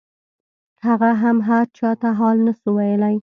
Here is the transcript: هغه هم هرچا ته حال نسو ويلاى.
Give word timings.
هغه 0.85 1.09
هم 1.21 1.37
هرچا 1.49 1.89
ته 2.01 2.07
حال 2.17 2.37
نسو 2.47 2.69
ويلاى. 2.77 3.15